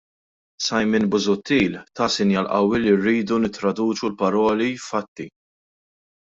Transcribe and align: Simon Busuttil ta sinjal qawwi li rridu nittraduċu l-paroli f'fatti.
Simon 0.65 1.05
Busuttil 1.11 1.73
ta 1.95 2.05
sinjal 2.15 2.47
qawwi 2.53 2.77
li 2.81 2.93
rridu 3.03 3.37
nittraduċu 3.45 4.05
l-paroli 4.11 4.69
f'fatti. 4.87 5.27